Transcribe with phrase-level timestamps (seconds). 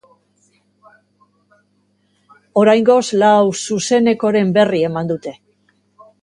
[2.63, 5.37] Oraingoz lau zuzenekoren berri eman dute.